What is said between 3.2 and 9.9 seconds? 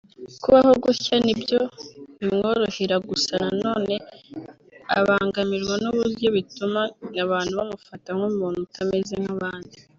nanone abangamirwa n’uburyo bituma abantu bamufata nk’umuntu utameze nk’abandi